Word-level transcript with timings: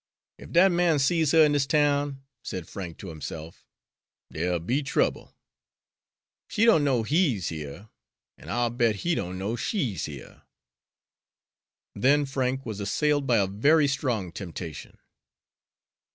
"Ef 0.39 0.49
dat 0.49 0.71
man 0.71 0.97
sees 0.97 1.31
her 1.31 1.45
in 1.45 1.51
dis 1.51 1.67
town," 1.67 2.23
said 2.41 2.67
Frank 2.67 2.97
to 2.97 3.09
himself, 3.09 3.67
"dere'll 4.33 4.57
be 4.57 4.81
trouble. 4.81 5.35
She 6.47 6.65
don't 6.65 6.83
know 6.83 7.03
HE'S 7.03 7.49
here, 7.49 7.87
an' 8.35 8.49
I'll 8.49 8.71
bet 8.71 8.95
he 9.05 9.13
don't 9.13 9.37
know 9.37 9.55
SHE'S 9.55 10.05
here." 10.05 10.41
Then 11.93 12.25
Frank 12.25 12.65
was 12.65 12.79
assailed 12.79 13.27
by 13.27 13.37
a 13.37 13.45
very 13.45 13.87
strong 13.87 14.31
temptation. 14.31 14.97